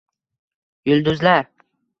[0.85, 1.45] Yulduzlar.